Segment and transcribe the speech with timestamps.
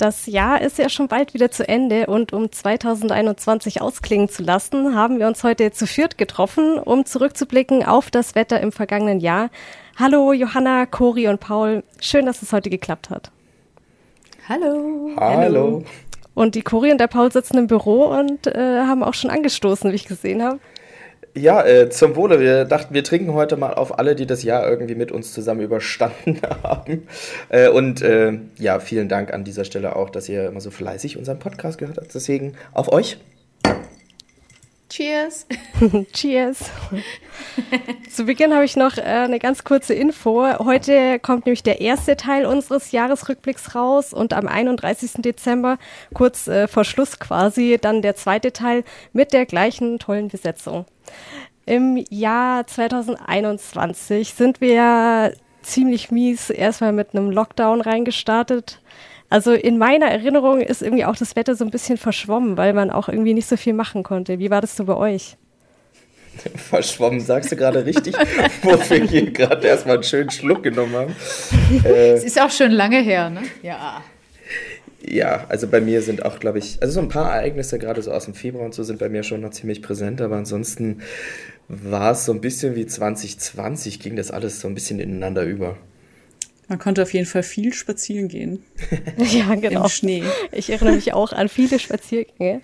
[0.00, 4.94] Das Jahr ist ja schon bald wieder zu Ende und um 2021 ausklingen zu lassen,
[4.94, 9.50] haben wir uns heute zu viert getroffen, um zurückzublicken auf das Wetter im vergangenen Jahr.
[9.98, 13.30] Hallo Johanna, Cori und Paul, schön, dass es heute geklappt hat.
[14.48, 15.10] Hallo.
[15.18, 15.84] Hallo.
[16.32, 19.90] Und die Cori und der Paul sitzen im Büro und äh, haben auch schon angestoßen,
[19.90, 20.60] wie ich gesehen habe.
[21.36, 22.40] Ja, äh, zum Wohle.
[22.40, 25.60] Wir dachten, wir trinken heute mal auf alle, die das Jahr irgendwie mit uns zusammen
[25.60, 27.06] überstanden haben.
[27.48, 31.16] Äh, und äh, ja, vielen Dank an dieser Stelle auch, dass ihr immer so fleißig
[31.16, 32.14] unseren Podcast gehört habt.
[32.14, 33.18] Deswegen auf euch.
[34.90, 35.46] Cheers.
[36.12, 36.68] Cheers.
[38.10, 40.44] Zu Beginn habe ich noch äh, eine ganz kurze Info.
[40.58, 45.12] Heute kommt nämlich der erste Teil unseres Jahresrückblicks raus und am 31.
[45.18, 45.78] Dezember,
[46.12, 48.82] kurz äh, vor Schluss quasi, dann der zweite Teil
[49.12, 50.86] mit der gleichen tollen Besetzung.
[51.66, 58.80] Im Jahr 2021 sind wir ziemlich mies erstmal mit einem Lockdown reingestartet.
[59.30, 62.90] Also in meiner Erinnerung ist irgendwie auch das Wetter so ein bisschen verschwommen, weil man
[62.90, 64.40] auch irgendwie nicht so viel machen konnte.
[64.40, 65.36] Wie war das so bei euch?
[66.56, 68.14] Verschwommen, sagst du gerade richtig,
[68.62, 71.16] wo wir hier gerade erstmal einen schönen Schluck genommen haben.
[71.84, 73.42] Äh, es ist auch schon lange her, ne?
[73.62, 74.02] Ja.
[75.02, 78.10] Ja, also bei mir sind auch, glaube ich, also so ein paar Ereignisse, gerade so
[78.10, 81.00] aus dem Februar und so, sind bei mir schon noch ziemlich präsent, aber ansonsten
[81.68, 85.76] war es so ein bisschen wie 2020, ging das alles so ein bisschen ineinander über.
[86.70, 88.62] Man konnte auf jeden Fall viel spazieren gehen.
[89.16, 89.82] ja, genau.
[89.82, 90.22] Im Schnee.
[90.52, 92.60] Ich erinnere mich auch an viele Spaziergänge.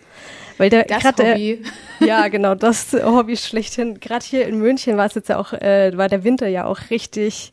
[0.59, 1.61] Weil der das grad, Hobby.
[1.99, 3.99] ja, genau, das Hobby schlechthin.
[3.99, 6.79] Gerade hier in München war es jetzt ja auch, äh, war der Winter ja auch
[6.91, 7.51] richtig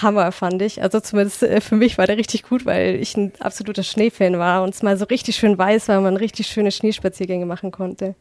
[0.00, 0.82] Hammer, fand ich.
[0.82, 4.62] Also zumindest äh, für mich war der richtig gut, weil ich ein absoluter Schneefan war
[4.62, 8.14] und es mal so richtig schön weiß war, man richtig schöne Schneespaziergänge machen konnte.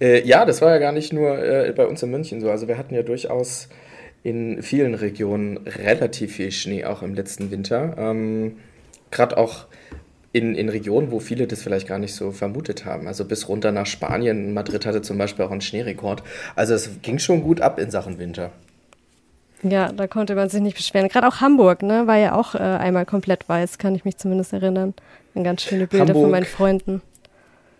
[0.00, 2.50] Äh, ja, das war ja gar nicht nur äh, bei uns in München so.
[2.50, 3.68] Also wir hatten ja durchaus
[4.22, 7.94] in vielen Regionen relativ viel Schnee, auch im letzten Winter.
[7.98, 8.56] Ähm,
[9.10, 9.66] Gerade auch
[10.32, 13.06] in, in Regionen, wo viele das vielleicht gar nicht so vermutet haben.
[13.06, 14.52] Also bis runter nach Spanien.
[14.52, 16.22] Madrid hatte zum Beispiel auch einen Schneerekord.
[16.54, 18.50] Also es ging schon gut ab in Sachen Winter.
[19.62, 21.08] Ja, da konnte man sich nicht beschweren.
[21.08, 24.52] Gerade auch Hamburg, ne, war ja auch äh, einmal komplett weiß, kann ich mich zumindest
[24.52, 24.94] erinnern.
[25.34, 27.02] Ein ganz schöne Bilder Hamburg, von meinen Freunden.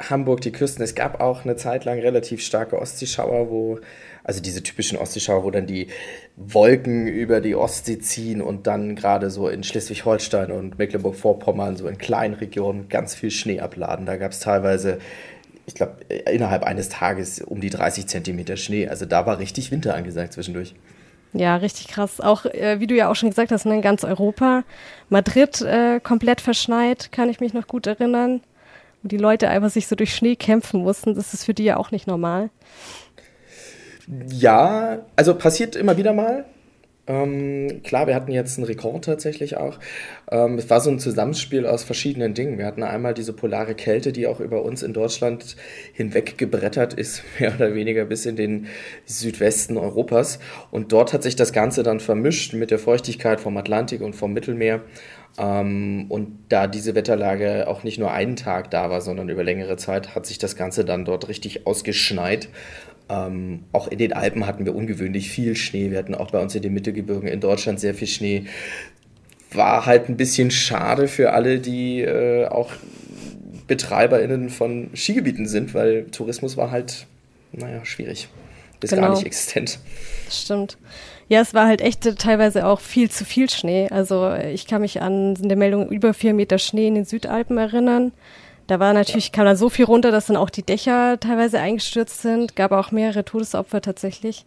[0.00, 0.84] Hamburg, die Küsten.
[0.84, 3.80] Es gab auch eine Zeit lang relativ starke Ostseeschauer, wo
[4.28, 5.88] also diese typischen Ostseeschauer, wo dann die
[6.36, 11.96] Wolken über die Ostsee ziehen und dann gerade so in Schleswig-Holstein und Mecklenburg-Vorpommern, so in
[11.96, 14.04] kleinen Regionen, ganz viel Schnee abladen.
[14.04, 14.98] Da gab es teilweise,
[15.66, 18.86] ich glaube, innerhalb eines Tages um die 30 Zentimeter Schnee.
[18.86, 20.74] Also da war richtig Winter angesagt zwischendurch.
[21.32, 22.20] Ja, richtig krass.
[22.20, 24.64] Auch, äh, wie du ja auch schon gesagt hast, ne, in ganz Europa.
[25.08, 28.40] Madrid äh, komplett verschneit, kann ich mich noch gut erinnern.
[29.08, 31.14] Die Leute einfach sich so durch Schnee kämpfen mussten.
[31.14, 32.50] Das ist für die ja auch nicht normal.
[34.30, 36.44] Ja, also passiert immer wieder mal.
[37.08, 39.78] Ähm, klar, wir hatten jetzt einen Rekord tatsächlich auch.
[40.30, 42.58] Ähm, es war so ein Zusammenspiel aus verschiedenen Dingen.
[42.58, 45.56] Wir hatten einmal diese polare Kälte, die auch über uns in Deutschland
[45.94, 48.66] hinweg gebrettert ist, mehr oder weniger bis in den
[49.06, 50.38] Südwesten Europas.
[50.70, 54.34] Und dort hat sich das Ganze dann vermischt mit der Feuchtigkeit vom Atlantik und vom
[54.34, 54.82] Mittelmeer.
[55.36, 59.76] Ähm, und da diese Wetterlage auch nicht nur einen Tag da war, sondern über längere
[59.76, 62.48] Zeit, hat sich das Ganze dann dort richtig ausgeschneit.
[63.08, 65.90] Ähm, auch in den Alpen hatten wir ungewöhnlich viel Schnee.
[65.90, 68.44] Wir hatten auch bei uns in den Mittelgebirgen in Deutschland sehr viel Schnee.
[69.52, 72.72] War halt ein bisschen schade für alle, die äh, auch
[73.66, 77.06] BetreiberInnen von Skigebieten sind, weil Tourismus war halt,
[77.52, 78.28] naja, schwierig.
[78.80, 79.02] Bis genau.
[79.02, 79.78] gar nicht existent.
[80.30, 80.78] Stimmt.
[81.28, 83.88] Ja, es war halt echt teilweise auch viel zu viel Schnee.
[83.90, 88.12] Also ich kann mich an eine Meldung über vier Meter Schnee in den Südalpen erinnern.
[88.66, 92.22] Da war natürlich, kam da so viel runter, dass dann auch die Dächer teilweise eingestürzt
[92.22, 94.44] sind, gab auch mehrere Todesopfer tatsächlich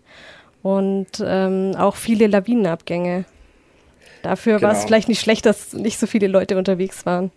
[0.61, 3.25] und ähm, auch viele Lawinenabgänge.
[4.21, 4.67] Dafür genau.
[4.67, 4.87] war es genau.
[4.87, 7.31] vielleicht nicht schlecht, dass nicht so viele Leute unterwegs waren.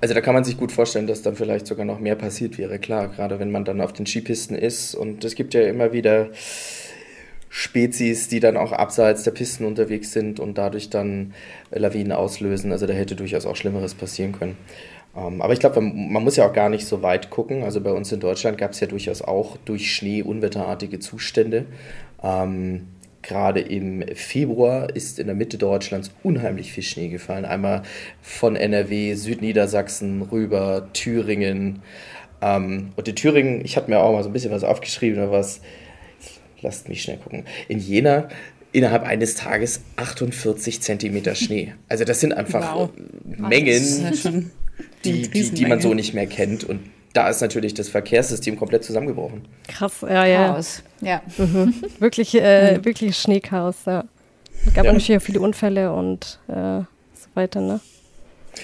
[0.00, 2.78] Also da kann man sich gut vorstellen, dass dann vielleicht sogar noch mehr passiert wäre,
[2.78, 6.30] klar, gerade wenn man dann auf den Skipisten ist und es gibt ja immer wieder
[7.54, 11.34] Spezies, die dann auch abseits der Pisten unterwegs sind und dadurch dann
[11.70, 12.72] Lawinen auslösen.
[12.72, 14.56] Also da hätte durchaus auch Schlimmeres passieren können.
[15.14, 17.62] Ähm, aber ich glaube, man muss ja auch gar nicht so weit gucken.
[17.62, 21.66] Also bei uns in Deutschland gab es ja durchaus auch durch Schnee unwetterartige Zustände.
[22.22, 22.88] Ähm,
[23.22, 27.44] Gerade im Februar ist in der Mitte Deutschlands unheimlich viel Schnee gefallen.
[27.44, 27.82] Einmal
[28.20, 31.82] von NRW, Südniedersachsen rüber, Thüringen.
[32.40, 35.30] Ähm, und in Thüringen, ich hatte mir auch mal so ein bisschen was aufgeschrieben, oder
[35.30, 35.60] was,
[36.60, 37.44] lasst mich schnell gucken.
[37.68, 38.28] In Jena
[38.72, 41.74] innerhalb eines Tages 48 Zentimeter Schnee.
[41.88, 42.90] Also das sind einfach wow.
[43.24, 44.50] Mengen
[45.04, 46.64] die, die, die man so nicht mehr kennt.
[46.64, 46.80] Und
[47.12, 49.46] da ist natürlich das Verkehrssystem komplett zusammengebrochen.
[49.68, 50.46] Krass, ja, ja.
[50.48, 50.82] Chaos.
[51.00, 51.22] Ja.
[51.36, 51.74] Mhm.
[51.98, 52.84] wirklich, äh, mhm.
[52.84, 54.04] wirklich Schneechaos, ja.
[54.66, 54.92] Es gab ja.
[54.92, 57.80] natürlich viele Unfälle und äh, so weiter, ne?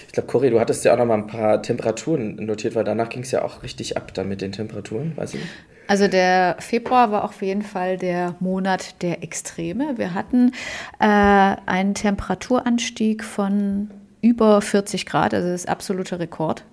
[0.07, 3.09] Ich glaube, Cory, du hattest ja auch noch mal ein paar Temperaturen notiert, weil danach
[3.09, 5.53] ging es ja auch richtig ab dann mit den Temperaturen, weiß ich nicht.
[5.87, 9.97] Also der Februar war auf jeden Fall der Monat der Extreme.
[9.97, 10.53] Wir hatten
[11.01, 16.65] äh, einen Temperaturanstieg von über 40 Grad, also das ist absoluter Rekord.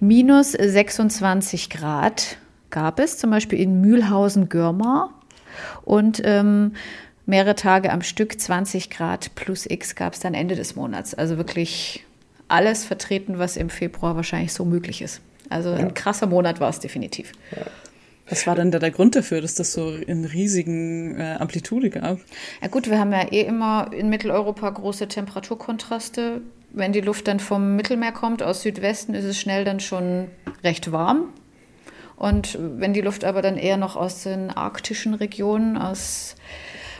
[0.00, 2.38] Minus 26 Grad
[2.70, 5.10] gab es, zum Beispiel in Mühlhausen-Görmar.
[5.84, 6.72] Und ähm,
[7.26, 11.14] mehrere Tage am Stück, 20 Grad plus X gab es dann Ende des Monats.
[11.14, 12.04] Also wirklich
[12.48, 15.20] alles vertreten, was im Februar wahrscheinlich so möglich ist.
[15.48, 15.76] Also ja.
[15.76, 17.32] ein krasser Monat war es definitiv.
[17.52, 17.66] Ja.
[18.28, 22.18] Was war denn da der Grund dafür, dass das so in riesigen äh, Amplitude gab?
[22.60, 26.40] Ja gut, wir haben ja eh immer in Mitteleuropa große Temperaturkontraste.
[26.76, 30.28] Wenn die Luft dann vom Mittelmeer kommt, aus Südwesten, ist es schnell dann schon
[30.62, 31.30] recht warm.
[32.16, 36.36] Und wenn die Luft aber dann eher noch aus den arktischen Regionen, aus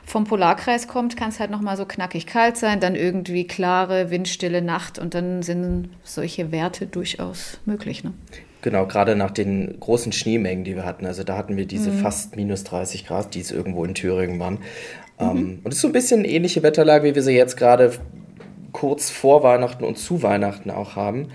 [0.03, 4.63] vom Polarkreis kommt, kann es halt nochmal so knackig kalt sein, dann irgendwie klare, windstille
[4.63, 8.03] Nacht und dann sind solche Werte durchaus möglich.
[8.03, 8.15] Ne?
[8.63, 11.05] Genau, gerade nach den großen Schneemengen, die wir hatten.
[11.05, 11.99] Also da hatten wir diese mhm.
[11.99, 14.55] fast minus 30 Grad, die es irgendwo in Thüringen waren.
[14.55, 14.59] Mhm.
[15.19, 17.93] Ähm, und es ist so ein bisschen eine ähnliche Wetterlage, wie wir sie jetzt gerade
[18.77, 21.29] kurz vor Weihnachten und zu Weihnachten auch haben.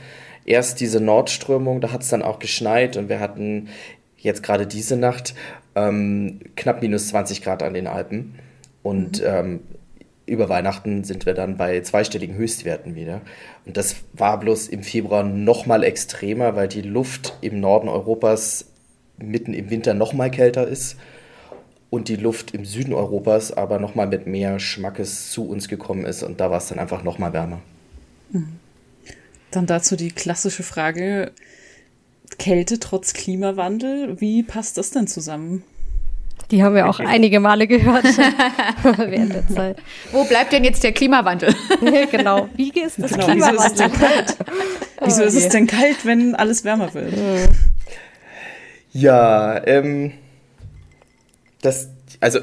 [0.46, 3.70] Erst diese Nordströmung, da hat es dann auch geschneit und wir hatten
[4.16, 5.34] jetzt gerade diese Nacht
[5.74, 8.36] ähm, knapp minus 20 Grad an den Alpen.
[8.84, 9.26] Und mhm.
[9.28, 9.60] ähm,
[10.28, 13.22] über Weihnachten sind wir dann bei zweistelligen Höchstwerten wieder.
[13.66, 18.72] Und das war bloß im Februar noch mal extremer, weil die Luft im Norden Europas
[19.18, 20.96] mitten im Winter noch mal kälter ist
[21.92, 26.06] und die Luft im Süden Europas aber noch mal mit mehr Schmackes zu uns gekommen
[26.06, 27.60] ist und da war es dann einfach noch mal wärmer.
[28.32, 28.58] Mhm.
[29.52, 31.34] Dann dazu die klassische Frage,
[32.40, 35.64] Kälte trotz Klimawandel, wie passt das denn zusammen?
[36.50, 39.78] Die haben wir auch einige Male gehört während der Zeit.
[40.14, 41.54] Wo bleibt denn jetzt der Klimawandel?
[42.10, 42.48] genau.
[42.56, 43.60] Wie ist das genau, Klimawandel?
[43.60, 44.38] Wieso ist es denn kalt,
[45.02, 47.14] wieso ist es denn kalt wenn alles wärmer wird?
[48.94, 50.14] Ja, ähm,
[51.62, 52.40] das, also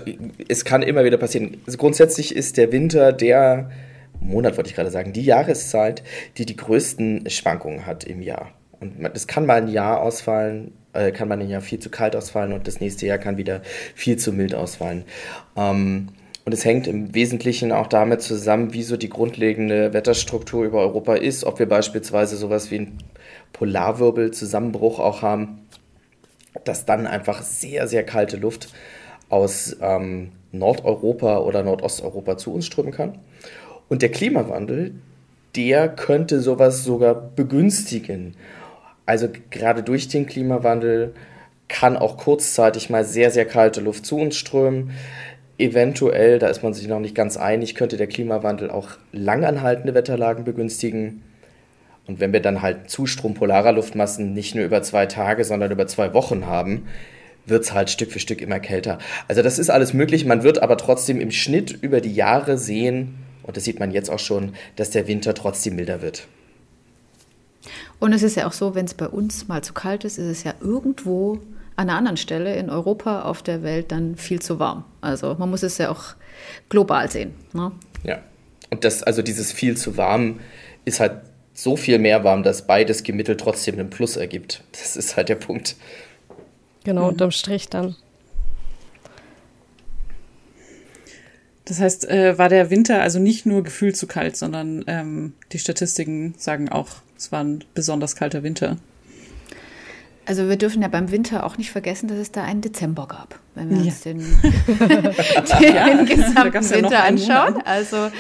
[0.49, 1.59] es kann immer wieder passieren.
[1.67, 3.70] Also grundsätzlich ist der Winter der
[4.20, 6.03] Monat, wollte ich gerade sagen, die Jahreszeit,
[6.37, 8.53] die die größten Schwankungen hat im Jahr.
[8.81, 12.15] Und das kann mal ein Jahr ausfallen, äh, kann man ein Jahr viel zu kalt
[12.15, 13.62] ausfallen und das nächste Jahr kann wieder
[13.94, 15.05] viel zu mild ausfallen.
[15.56, 16.09] Ähm,
[16.44, 21.17] und es hängt im Wesentlichen auch damit zusammen, wie so die grundlegende Wetterstruktur über Europa
[21.17, 22.99] ist, ob wir beispielsweise sowas wie einen
[23.53, 25.67] Polarwirbelzusammenbruch auch haben,
[26.64, 28.69] dass dann einfach sehr, sehr kalte Luft
[29.28, 33.19] aus ähm, Nordeuropa oder Nordosteuropa zu uns strömen kann.
[33.88, 34.94] Und der Klimawandel,
[35.56, 38.34] der könnte sowas sogar begünstigen.
[39.06, 41.14] Also gerade durch den Klimawandel
[41.69, 44.90] kann auch kurzzeitig mal sehr, sehr kalte Luft zu uns strömen.
[45.58, 50.44] Eventuell, da ist man sich noch nicht ganz einig, könnte der Klimawandel auch langanhaltende Wetterlagen
[50.44, 51.22] begünstigen.
[52.06, 55.86] Und wenn wir dann halt Zustrom polarer Luftmassen nicht nur über zwei Tage, sondern über
[55.86, 56.86] zwei Wochen haben,
[57.49, 58.99] wird es halt Stück für Stück immer kälter.
[59.27, 60.25] Also das ist alles möglich.
[60.25, 64.11] Man wird aber trotzdem im Schnitt über die Jahre sehen, und das sieht man jetzt
[64.11, 66.27] auch schon, dass der Winter trotzdem milder wird.
[67.99, 70.27] Und es ist ja auch so, wenn es bei uns mal zu kalt ist, ist
[70.27, 71.41] es ja irgendwo
[71.77, 74.85] an einer anderen Stelle in Europa, auf der Welt dann viel zu warm.
[75.00, 76.15] Also man muss es ja auch
[76.69, 77.35] global sehen.
[77.53, 77.73] Ne?
[78.03, 78.19] Ja.
[78.71, 80.41] Und das, also dieses viel zu warm
[80.85, 81.23] ist halt
[81.55, 84.62] so viel mehr warm, dass beides gemittelt trotzdem einen Plus ergibt.
[84.73, 85.76] Das ist halt der Punkt.
[86.85, 87.08] Genau, mhm.
[87.08, 87.97] unterm Strich dann.
[91.64, 95.58] Das heißt, äh, war der Winter also nicht nur gefühlt zu kalt, sondern ähm, die
[95.58, 98.78] Statistiken sagen auch, es war ein besonders kalter Winter.
[100.28, 103.38] Also wir dürfen ja beim Winter auch nicht vergessen, dass es da einen Dezember gab,
[103.54, 103.85] wenn wir ja.
[103.85, 107.62] uns den, den ja, gesamten Winter ja anschauen.
[107.64, 108.11] Also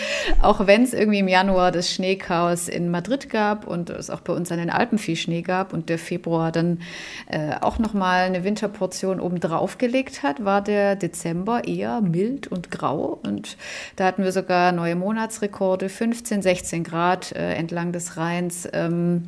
[0.40, 4.32] auch wenn es irgendwie im Januar das Schneechaos in Madrid gab und es auch bei
[4.32, 6.80] uns an den Alpen viel Schnee gab und der Februar dann
[7.26, 13.20] äh, auch nochmal eine Winterportion obendrauf gelegt hat, war der Dezember eher mild und grau
[13.22, 13.58] und
[13.96, 18.66] da hatten wir sogar neue Monatsrekorde, 15, 16 Grad äh, entlang des Rheins.
[18.72, 19.24] Ähm,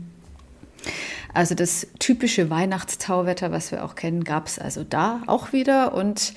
[1.35, 5.95] also das typische Weihnachtstauwetter, was wir auch kennen, gab es also da auch wieder.
[5.95, 6.35] Und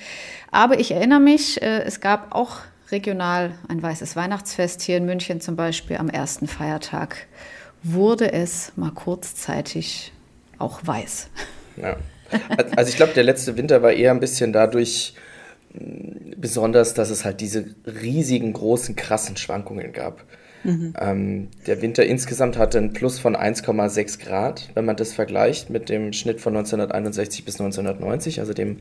[0.51, 2.57] aber ich erinnere mich, äh, es gab auch
[2.91, 7.27] regional ein weißes Weihnachtsfest hier in München zum Beispiel am ersten Feiertag
[7.83, 10.13] wurde es mal kurzzeitig
[10.57, 11.29] auch weiß.
[11.77, 11.97] Ja.
[12.75, 15.13] Also ich glaube, der letzte Winter war eher ein bisschen dadurch
[15.73, 20.23] mm, besonders, dass es halt diese riesigen, großen, krassen Schwankungen gab.
[20.63, 20.93] Mhm.
[20.99, 25.89] Ähm, der Winter insgesamt hatte einen Plus von 1,6 Grad, wenn man das vergleicht mit
[25.89, 28.77] dem Schnitt von 1961 bis 1990, also dem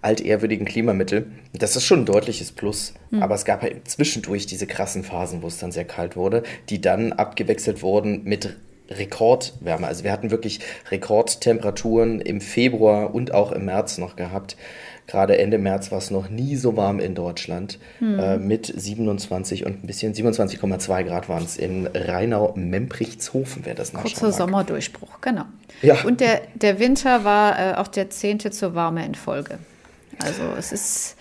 [0.00, 1.26] altehrwürdigen Klimamittel.
[1.52, 2.94] Das ist schon ein deutliches Plus.
[3.10, 3.22] Mhm.
[3.22, 6.80] Aber es gab halt zwischendurch diese krassen Phasen, wo es dann sehr kalt wurde, die
[6.80, 8.56] dann abgewechselt wurden mit
[8.90, 9.86] Rekordwärme.
[9.86, 10.60] Also wir hatten wirklich
[10.90, 14.56] Rekordtemperaturen im Februar und auch im März noch gehabt.
[15.06, 17.78] Gerade Ende März war es noch nie so warm in Deutschland.
[17.98, 18.18] Hm.
[18.18, 24.14] Äh, mit 27 und ein bisschen 27,2 Grad waren es in Rheinau-Memprichtshofen, wer das nachschauen
[24.14, 24.66] Kurzer mag.
[24.66, 25.44] Sommerdurchbruch, genau.
[25.82, 26.02] Ja.
[26.04, 29.58] Und der, der Winter war äh, auch der zehnte zur Warme in Folge.
[30.22, 31.16] Also es ist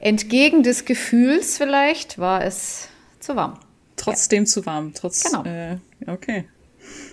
[0.00, 2.88] entgegen des Gefühls vielleicht, war es
[3.20, 3.58] zu warm.
[3.96, 4.46] Trotzdem ja.
[4.46, 5.24] zu warm, trotz.
[5.24, 5.44] Genau.
[5.44, 6.44] Äh, okay.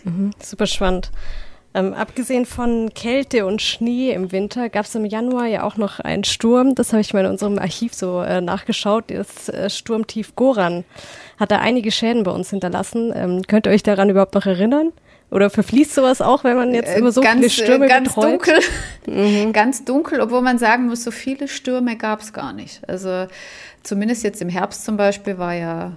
[0.03, 1.11] Mhm, super spannend.
[1.73, 6.01] Ähm, abgesehen von Kälte und Schnee im Winter gab es im Januar ja auch noch
[6.01, 6.75] einen Sturm.
[6.75, 9.05] Das habe ich mal in unserem Archiv so äh, nachgeschaut.
[9.07, 10.83] Das äh, Sturmtief Goran
[11.39, 13.13] hat da einige Schäden bei uns hinterlassen.
[13.15, 14.91] Ähm, könnt ihr euch daran überhaupt noch erinnern?
[15.29, 18.31] Oder verfließt sowas auch, wenn man jetzt immer so ganz, viele Stürme ganz betreut?
[18.31, 18.59] dunkel,
[19.05, 19.53] mhm.
[19.53, 22.81] ganz dunkel, obwohl man sagen muss, so viele Stürme gab es gar nicht.
[22.89, 23.27] Also
[23.81, 25.93] zumindest jetzt im Herbst zum Beispiel war ja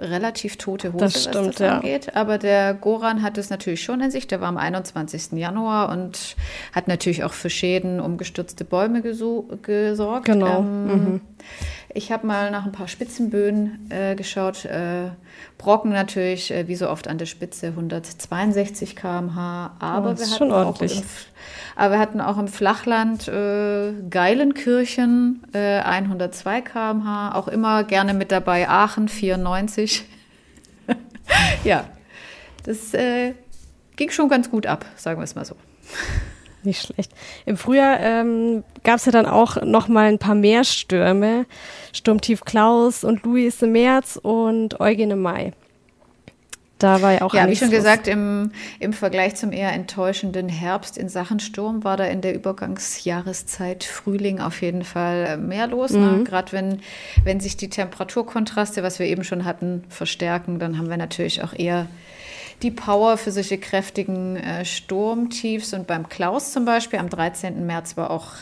[0.00, 1.76] relativ tote Hose, das stimmt, was das ja.
[1.76, 2.16] angeht.
[2.16, 4.26] Aber der Goran hat es natürlich schon in sich.
[4.26, 5.32] Der war am 21.
[5.32, 6.36] Januar und
[6.72, 10.24] hat natürlich auch für Schäden um gestürzte Bäume gesorgt.
[10.24, 10.60] Genau.
[10.60, 11.20] Ähm, mhm.
[11.92, 14.64] Ich habe mal nach ein paar Spitzenböen äh, geschaut.
[14.64, 15.10] Äh,
[15.58, 19.76] Brocken natürlich, äh, wie so oft an der Spitze, 162 km/h.
[19.78, 21.02] Aber, oh, wir hatten auch im,
[21.76, 27.34] aber wir hatten auch im Flachland äh, Geilenkirchen, 102 äh, km/h.
[27.34, 30.04] Auch immer gerne mit dabei Aachen, 94.
[31.64, 31.84] ja,
[32.64, 33.34] das äh,
[33.96, 35.56] ging schon ganz gut ab, sagen wir es mal so.
[36.64, 37.12] Nicht schlecht.
[37.46, 41.46] Im Frühjahr ähm, gab es ja dann auch noch mal ein paar mehr Stürme.
[41.92, 45.52] Sturmtief Klaus und Louis im März und Eugen im Mai.
[46.80, 50.96] Da war ja auch Ja, wie schon gesagt, im, im Vergleich zum eher enttäuschenden Herbst
[50.96, 55.90] in Sachen Sturm war da in der Übergangsjahreszeit Frühling auf jeden Fall äh, mehr los.
[55.90, 55.98] Ne?
[55.98, 56.18] Mhm.
[56.18, 56.24] Ne?
[56.24, 56.80] Gerade wenn,
[57.22, 61.52] wenn sich die Temperaturkontraste, was wir eben schon hatten, verstärken, dann haben wir natürlich auch
[61.52, 61.86] eher
[62.62, 65.72] die Power für solche kräftigen äh, Sturmtiefs.
[65.72, 67.64] Und beim Klaus zum Beispiel am 13.
[67.66, 68.32] März war auch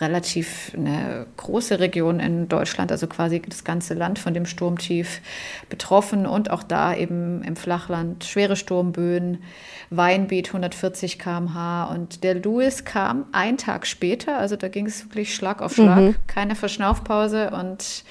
[0.00, 5.20] relativ eine große Region in Deutschland, also quasi das ganze Land von dem Sturmtief
[5.68, 9.42] betroffen und auch da eben im Flachland schwere Sturmböen,
[9.90, 15.34] Weinbeet 140 km/h und der Louis kam einen Tag später, also da ging es wirklich
[15.34, 16.16] Schlag auf Schlag, mhm.
[16.26, 18.04] keine Verschnaufpause und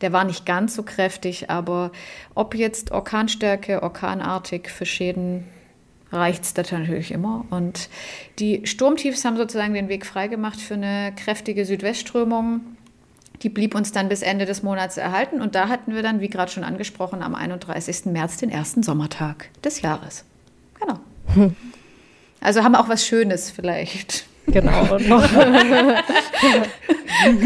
[0.00, 1.90] der war nicht ganz so kräftig, aber
[2.34, 5.44] ob jetzt Orkanstärke, orkanartig für Schäden
[6.12, 7.44] reicht es natürlich immer.
[7.50, 7.88] Und
[8.38, 12.60] die Sturmtiefs haben sozusagen den Weg freigemacht für eine kräftige Südwestströmung.
[13.42, 15.40] Die blieb uns dann bis Ende des Monats erhalten.
[15.42, 18.06] Und da hatten wir dann, wie gerade schon angesprochen, am 31.
[18.06, 20.24] März den ersten Sommertag des Jahres.
[20.80, 21.00] Genau.
[21.34, 21.56] Hm.
[22.40, 24.26] Also haben wir auch was Schönes vielleicht.
[24.46, 24.98] Genau.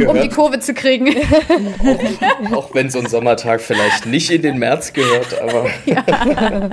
[0.06, 1.08] um die Kurve zu kriegen.
[2.52, 5.70] Auch, auch, wenn so ein Sommertag vielleicht nicht in den März gehört, aber.
[5.84, 6.70] Ja.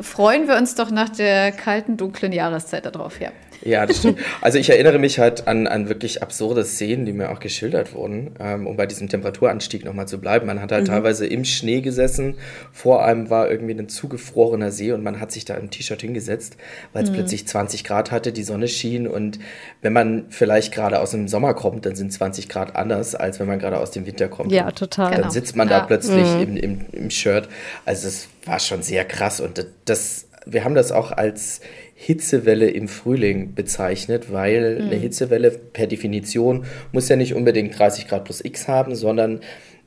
[0.00, 3.30] Freuen wir uns doch nach der kalten, dunklen Jahreszeit darauf, ja.
[3.62, 4.20] Ja, das stimmt.
[4.40, 8.30] Also ich erinnere mich halt an, an wirklich absurde Szenen, die mir auch geschildert wurden,
[8.38, 10.46] ähm, um bei diesem Temperaturanstieg nochmal zu bleiben.
[10.46, 10.92] Man hat halt mhm.
[10.92, 12.36] teilweise im Schnee gesessen,
[12.72, 16.56] vor einem war irgendwie ein zugefrorener See und man hat sich da im T-Shirt hingesetzt,
[16.92, 17.14] weil es mhm.
[17.14, 19.38] plötzlich 20 Grad hatte, die Sonne schien und
[19.82, 23.46] wenn man vielleicht gerade aus dem Sommer kommt, dann sind 20 Grad anders, als wenn
[23.46, 24.52] man gerade aus dem Winter kommt.
[24.52, 25.10] Ja, total.
[25.10, 25.32] Dann genau.
[25.32, 25.80] sitzt man ja.
[25.80, 26.42] da plötzlich mhm.
[26.42, 27.48] im, im, im Shirt.
[27.84, 31.60] Also es war schon sehr krass und das, wir haben das auch als
[31.94, 34.86] Hitzewelle im Frühling bezeichnet, weil mhm.
[34.86, 39.40] eine Hitzewelle per Definition muss ja nicht unbedingt 30 Grad plus X haben, sondern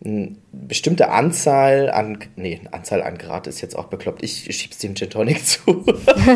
[0.03, 4.95] eine bestimmte Anzahl an, nee, Anzahl an Grad ist jetzt auch bekloppt, ich schieb's dem
[4.95, 5.85] Gin Tonic zu.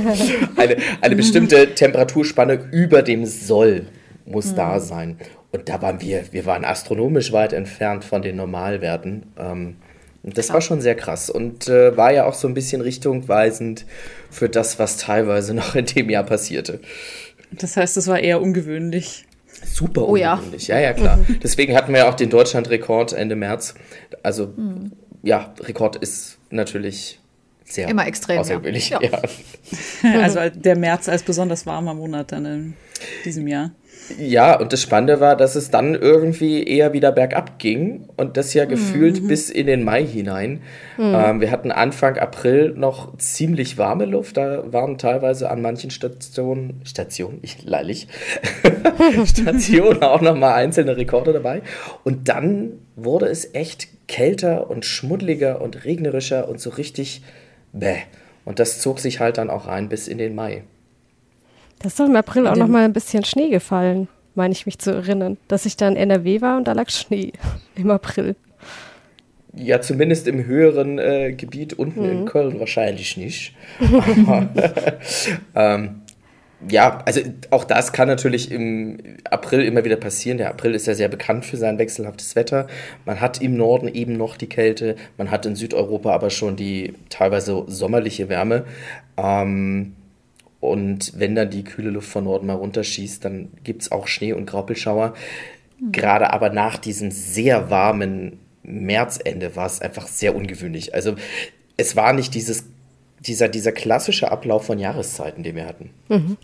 [0.55, 3.87] eine, eine bestimmte Temperaturspanne über dem Soll
[4.25, 4.55] muss mhm.
[4.55, 5.17] da sein.
[5.51, 9.23] Und da waren wir, wir waren astronomisch weit entfernt von den Normalwerten.
[9.37, 9.75] Ähm,
[10.23, 10.55] das Klar.
[10.55, 13.85] war schon sehr krass und äh, war ja auch so ein bisschen richtungweisend
[14.31, 16.79] für das, was teilweise noch in dem Jahr passierte.
[17.51, 19.25] Das heißt, es war eher ungewöhnlich.
[19.63, 20.79] Super ungewöhnlich, oh, ja.
[20.79, 21.17] ja, ja, klar.
[21.17, 21.39] Mhm.
[21.41, 23.75] Deswegen hatten wir ja auch den Deutschland-Rekord Ende März.
[24.23, 24.91] Also, mhm.
[25.23, 27.19] ja, Rekord ist natürlich
[27.63, 28.89] sehr Immer extrem, außergewöhnlich.
[28.89, 28.99] Ja.
[29.01, 29.21] ja.
[30.21, 32.73] also der März als besonders warmer Monat dann in
[33.23, 33.71] diesem Jahr.
[34.19, 38.53] Ja, und das Spannende war, dass es dann irgendwie eher wieder bergab ging und das
[38.53, 39.27] ja gefühlt mhm.
[39.27, 40.61] bis in den Mai hinein.
[40.97, 41.13] Mhm.
[41.15, 46.81] Ähm, wir hatten Anfang April noch ziemlich warme Luft, da waren teilweise an manchen Stationen,
[46.85, 48.07] Stationen, ich leilig,
[49.25, 51.61] Stationen auch noch mal einzelne Rekorde dabei.
[52.03, 57.23] Und dann wurde es echt kälter und schmuddeliger und regnerischer und so richtig
[57.73, 57.97] bäh.
[58.45, 60.63] Und das zog sich halt dann auch rein bis in den Mai.
[61.79, 64.79] Da ist doch im April auch noch mal ein bisschen Schnee gefallen, meine ich mich
[64.79, 65.37] zu erinnern.
[65.47, 67.33] Dass ich da in NRW war und da lag Schnee
[67.75, 68.35] im April.
[69.53, 72.11] Ja, zumindest im höheren äh, Gebiet unten mhm.
[72.11, 73.55] in Köln wahrscheinlich nicht.
[75.55, 76.01] ähm,
[76.69, 78.97] ja, also auch das kann natürlich im
[79.29, 80.37] April immer wieder passieren.
[80.37, 82.67] Der April ist ja sehr bekannt für sein wechselhaftes Wetter.
[83.05, 86.93] Man hat im Norden eben noch die Kälte, man hat in Südeuropa aber schon die
[87.09, 88.65] teilweise sommerliche Wärme.
[89.17, 89.95] Ähm,
[90.65, 94.33] und wenn dann die kühle Luft von Norden mal runterschießt, dann gibt es auch Schnee
[94.33, 95.13] und Graupelschauer.
[95.79, 95.91] Mhm.
[95.91, 100.93] Gerade aber nach diesem sehr warmen Märzende war es einfach sehr ungewöhnlich.
[100.93, 101.15] Also
[101.77, 102.65] es war nicht dieses,
[103.19, 105.89] dieser, dieser klassische Ablauf von Jahreszeiten, den wir hatten.
[106.09, 106.37] Mhm.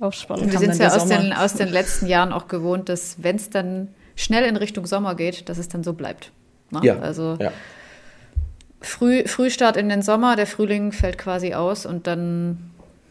[0.00, 0.52] Auch spannend.
[0.52, 3.48] Wir sind es ja aus den, aus den letzten Jahren auch gewohnt, dass wenn es
[3.48, 6.32] dann schnell in Richtung Sommer geht, dass es dann so bleibt.
[6.70, 6.80] Ne?
[6.82, 6.98] Ja.
[6.98, 7.52] Also ja.
[8.80, 12.70] Früh, Frühstart in den Sommer, der Frühling fällt quasi aus und dann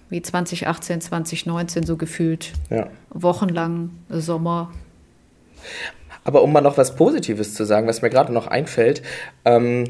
[0.10, 2.88] wie 2018, 2019 so gefühlt ja.
[3.10, 4.72] wochenlang Sommer.
[6.24, 9.04] Aber um mal noch was Positives zu sagen, was mir gerade noch einfällt,
[9.46, 9.86] ähm,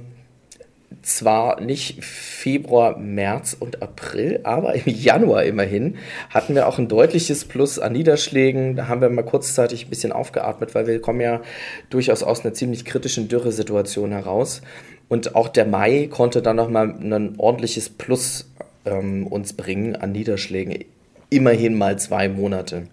[1.01, 5.97] zwar nicht Februar, März und April, aber im Januar immerhin
[6.29, 8.75] hatten wir auch ein deutliches Plus an Niederschlägen.
[8.75, 11.41] Da haben wir mal kurzzeitig ein bisschen aufgeatmet, weil wir kommen ja
[11.89, 14.61] durchaus aus einer ziemlich kritischen Dürresituation heraus.
[15.07, 18.49] Und auch der Mai konnte dann nochmal ein ordentliches Plus
[18.85, 20.85] ähm, uns bringen an Niederschlägen.
[21.29, 22.87] Immerhin mal zwei Monate.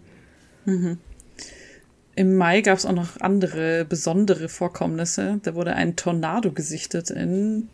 [0.65, 0.99] Mhm.
[2.15, 5.41] Im Mai gab es auch noch andere besondere Vorkommnisse.
[5.43, 7.69] Da wurde ein Tornado gesichtet in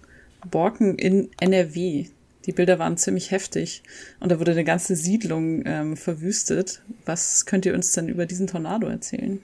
[0.49, 2.07] Borken in NRW.
[2.47, 3.83] Die Bilder waren ziemlich heftig
[4.21, 6.83] und da wurde eine ganze Siedlung ähm, verwüstet.
[7.05, 9.41] Was könnt ihr uns denn über diesen Tornado erzählen?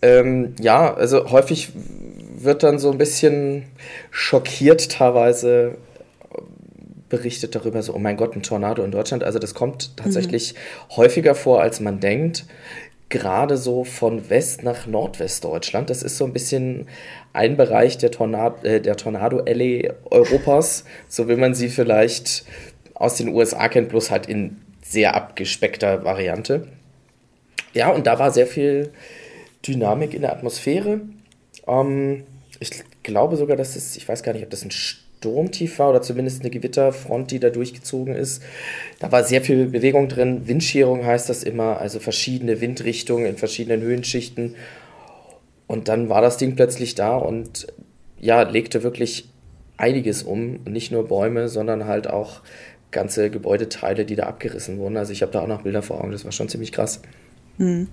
[0.00, 1.70] Ähm, ja, also häufig
[2.36, 3.64] wird dann so ein bisschen
[4.10, 5.76] schockiert teilweise
[7.12, 9.22] berichtet darüber, so, oh mein Gott, ein Tornado in Deutschland.
[9.22, 10.96] Also das kommt tatsächlich mhm.
[10.96, 12.46] häufiger vor, als man denkt
[13.10, 15.90] gerade so von West nach Nordwestdeutschland.
[15.90, 16.88] Das ist so ein bisschen
[17.34, 22.46] ein Bereich der, Tornado, äh, der Tornado-Alley Europas, so wie man sie vielleicht
[22.94, 26.66] aus den USA kennt, bloß halt in sehr abgespeckter Variante.
[27.74, 28.90] Ja, und da war sehr viel
[29.66, 31.02] Dynamik in der Atmosphäre.
[31.66, 32.24] Ähm,
[32.60, 32.70] ich
[33.02, 34.70] glaube sogar, dass es, ich weiß gar nicht, ob das ein
[35.22, 38.42] Sturmtief war oder zumindest eine Gewitterfront, die da durchgezogen ist.
[38.98, 40.48] Da war sehr viel Bewegung drin.
[40.48, 44.56] Windscherung heißt das immer, also verschiedene Windrichtungen in verschiedenen Höhenschichten.
[45.68, 47.68] Und dann war das Ding plötzlich da und
[48.20, 49.28] ja, legte wirklich
[49.76, 50.60] einiges um.
[50.64, 52.40] Nicht nur Bäume, sondern halt auch
[52.90, 54.96] ganze Gebäudeteile, die da abgerissen wurden.
[54.96, 57.00] Also ich habe da auch noch Bilder vor Augen, das war schon ziemlich krass.
[57.58, 57.88] Mhm.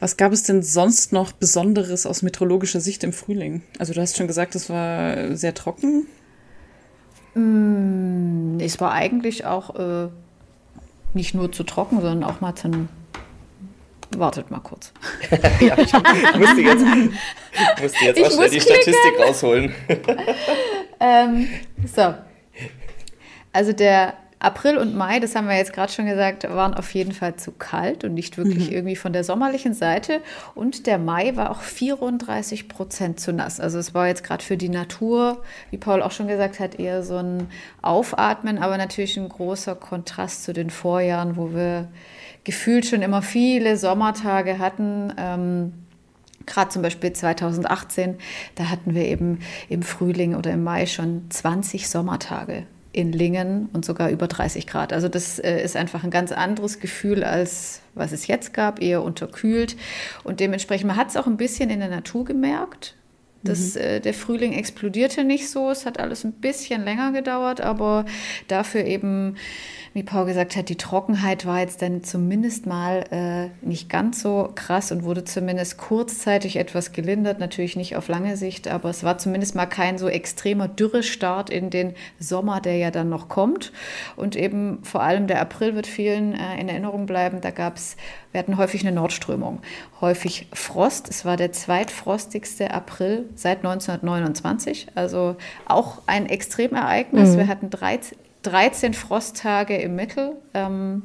[0.00, 3.62] Was gab es denn sonst noch Besonderes aus meteorologischer Sicht im Frühling?
[3.78, 6.06] Also du hast schon gesagt, es war sehr trocken.
[7.34, 10.08] Mm, es war eigentlich auch äh,
[11.12, 12.88] nicht nur zu trocken, sondern auch mal zu.
[14.16, 14.92] Wartet mal kurz.
[15.60, 16.84] ja, ich, ich musste jetzt,
[17.80, 19.72] musste jetzt auch schnell die Statistik rausholen.
[21.00, 21.46] ähm,
[21.94, 22.14] so.
[23.52, 27.12] Also der April und Mai, das haben wir jetzt gerade schon gesagt, waren auf jeden
[27.12, 28.74] Fall zu kalt und nicht wirklich mhm.
[28.74, 30.22] irgendwie von der sommerlichen Seite.
[30.54, 33.60] Und der Mai war auch 34 Prozent zu nass.
[33.60, 37.02] Also es war jetzt gerade für die Natur, wie Paul auch schon gesagt hat, eher
[37.02, 37.48] so ein
[37.82, 41.88] Aufatmen, aber natürlich ein großer Kontrast zu den Vorjahren, wo wir
[42.42, 45.12] gefühlt schon immer viele Sommertage hatten.
[45.18, 45.72] Ähm,
[46.46, 48.16] Gerade zum Beispiel 2018,
[48.54, 53.84] da hatten wir eben im Frühling oder im Mai schon 20 Sommertage in Lingen und
[53.84, 54.92] sogar über 30 Grad.
[54.92, 59.02] Also das äh, ist einfach ein ganz anderes Gefühl als was es jetzt gab, eher
[59.02, 59.76] unterkühlt.
[60.24, 62.94] Und dementsprechend, man hat es auch ein bisschen in der Natur gemerkt.
[63.42, 63.80] Das, mhm.
[63.80, 68.04] äh, der Frühling explodierte nicht so, es hat alles ein bisschen länger gedauert, aber
[68.48, 69.36] dafür eben
[69.92, 74.48] wie Paul gesagt hat, die Trockenheit war jetzt dann zumindest mal äh, nicht ganz so
[74.54, 77.40] krass und wurde zumindest kurzzeitig etwas gelindert.
[77.40, 81.70] Natürlich nicht auf lange Sicht, aber es war zumindest mal kein so extremer Dürrestart in
[81.70, 83.72] den Sommer, der ja dann noch kommt.
[84.14, 87.40] Und eben vor allem der April wird vielen äh, in Erinnerung bleiben.
[87.40, 87.96] Da gab es,
[88.30, 89.60] wir hatten häufig eine Nordströmung,
[90.00, 91.08] häufig Frost.
[91.08, 95.34] Es war der zweitfrostigste April seit 1929, also
[95.66, 97.30] auch ein Extremereignis.
[97.30, 97.38] Mhm.
[97.38, 100.36] Wir hatten 13 13 Frosttage im Mittel.
[100.54, 101.02] Ähm,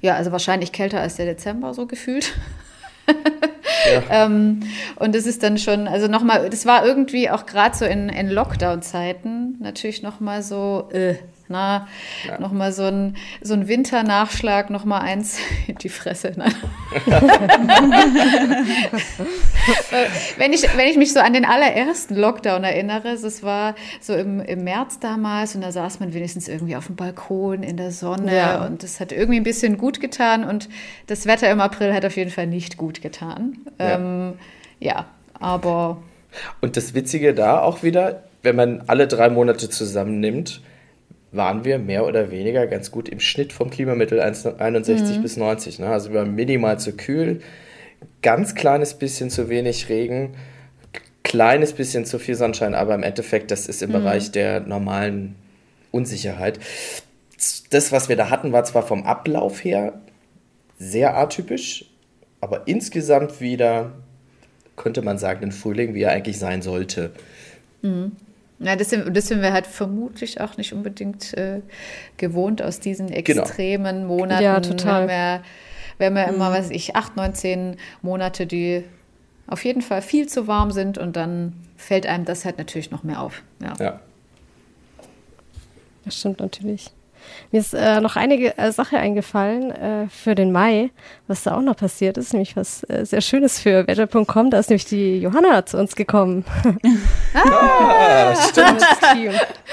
[0.00, 2.34] ja, also wahrscheinlich kälter als der Dezember so gefühlt.
[3.06, 4.02] ja.
[4.26, 4.60] ähm,
[4.96, 8.28] und es ist dann schon, also nochmal, das war irgendwie auch gerade so in, in
[8.28, 11.16] Lockdown-Zeiten natürlich nochmal so, äh,
[11.50, 11.88] Na,
[12.28, 12.40] ja.
[12.40, 16.32] nochmal so ein, so ein Winternachschlag, nochmal eins in die Fresse.
[20.38, 24.40] wenn, ich, wenn ich mich so an den allerersten Lockdown erinnere, es war so im,
[24.40, 28.36] im März damals und da saß man wenigstens irgendwie auf dem Balkon in der Sonne
[28.36, 28.64] ja.
[28.64, 30.68] und das hat irgendwie ein bisschen gut getan und
[31.08, 33.58] das Wetter im April hat auf jeden Fall nicht gut getan.
[33.80, 34.34] Ja, ähm,
[34.78, 36.00] ja aber.
[36.60, 40.62] Und das Witzige da auch wieder, wenn man alle drei Monate zusammennimmt,
[41.32, 45.22] waren wir mehr oder weniger ganz gut im Schnitt vom Klimamittel 61 mhm.
[45.22, 45.78] bis 90.
[45.78, 45.88] Ne?
[45.88, 47.40] Also wir waren minimal zu kühl,
[48.22, 50.34] ganz kleines bisschen zu wenig Regen,
[51.22, 53.94] kleines bisschen zu viel Sonnenschein, aber im Endeffekt, das ist im mhm.
[53.94, 55.36] Bereich der normalen
[55.92, 56.58] Unsicherheit.
[57.70, 60.00] Das, was wir da hatten, war zwar vom Ablauf her
[60.78, 61.84] sehr atypisch,
[62.40, 63.92] aber insgesamt wieder,
[64.76, 67.12] könnte man sagen, ein Frühling, wie er eigentlich sein sollte.
[67.82, 68.12] Mhm.
[68.60, 71.62] Ja, das sind, das sind wir halt vermutlich auch nicht unbedingt äh,
[72.18, 73.42] gewohnt aus diesen genau.
[73.42, 74.16] extremen genau.
[74.16, 74.44] Monaten.
[74.44, 75.08] Ja, total.
[75.08, 75.42] Wir haben ja,
[75.96, 76.54] wir haben ja immer, mhm.
[76.54, 78.84] weiß ich, acht, neun, zehn Monate, die
[79.46, 83.02] auf jeden Fall viel zu warm sind und dann fällt einem das halt natürlich noch
[83.02, 83.42] mehr auf.
[83.62, 83.74] Ja.
[83.80, 84.00] ja.
[86.04, 86.90] Das stimmt natürlich.
[87.50, 90.90] Mir ist äh, noch eine äh, Sache eingefallen äh, für den Mai,
[91.26, 94.50] was da auch noch passiert ist, nämlich was äh, sehr Schönes für wetter.com.
[94.50, 96.44] Da ist nämlich die Johanna zu uns gekommen.
[97.34, 98.82] ah, stimmt.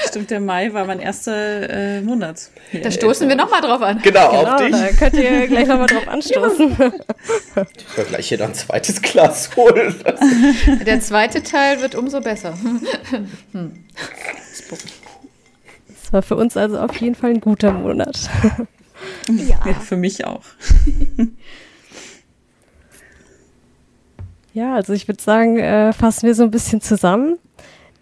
[0.08, 2.50] stimmt, der Mai war mein erster äh, Monat.
[2.82, 4.00] Da stoßen wir nochmal drauf an.
[4.02, 4.72] Genau, genau, auf dich.
[4.72, 6.72] Da könnt ihr gleich nochmal drauf anstoßen.
[6.72, 9.96] ich werde gleich hier noch ein zweites Glas holen.
[10.86, 12.58] Der zweite Teil wird umso besser.
[13.52, 13.84] hm.
[16.08, 18.30] Das war für uns also auf jeden Fall ein guter Monat.
[19.28, 19.60] ja.
[19.66, 20.44] ja für mich auch.
[24.54, 27.38] ja, also ich würde sagen, äh, fassen wir so ein bisschen zusammen.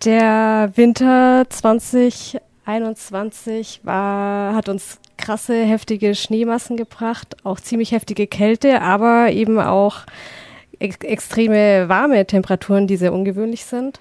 [0.04, 9.32] Der Winter 2021 war, hat uns krasse, heftige Schneemassen gebracht, auch ziemlich heftige Kälte, aber
[9.32, 10.06] eben auch
[10.78, 14.00] ex extreme warme Temperaturen, die sehr ungewöhnlich sind.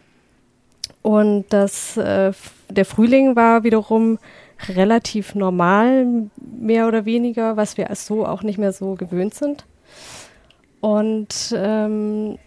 [1.04, 2.32] Und das, äh,
[2.70, 4.18] der Frühling war wiederum
[4.70, 9.66] relativ normal, mehr oder weniger, was wir so auch nicht mehr so gewöhnt sind.
[10.80, 12.38] Und ähm,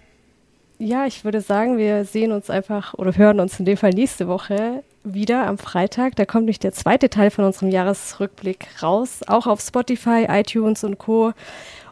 [0.80, 4.28] ja, ich würde sagen, wir sehen uns einfach oder hören uns in dem Fall nächste
[4.28, 6.16] Woche wieder am Freitag.
[6.16, 10.98] Da kommt nämlich der zweite Teil von unserem Jahresrückblick raus, auch auf Spotify, iTunes und
[10.98, 11.34] Co.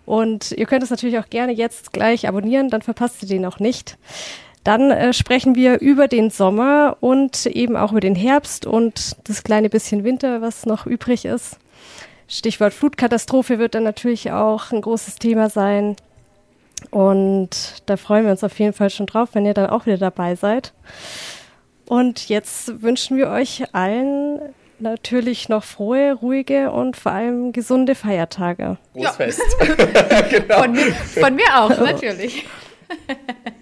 [0.08, 3.60] Und ihr könnt es natürlich auch gerne jetzt gleich abonnieren, dann verpasst ihr den auch
[3.60, 4.00] nicht.
[4.66, 9.44] Dann äh, sprechen wir über den Sommer und eben auch über den Herbst und das
[9.44, 11.60] kleine bisschen Winter, was noch übrig ist.
[12.28, 15.96] Stichwort Flutkatastrophe wird dann natürlich auch ein großes Thema sein.
[16.90, 20.00] Und da freuen wir uns auf jeden Fall schon drauf, wenn ihr dann auch wieder
[20.00, 20.74] dabei seid.
[21.88, 24.40] Und jetzt wünschen wir euch allen
[24.80, 28.78] natürlich noch frohe, ruhige und vor allem gesunde Feiertage.
[28.96, 29.42] Großfest.
[29.60, 30.22] Ja.
[30.30, 30.62] genau.
[30.62, 32.48] von, mir, von mir auch, natürlich.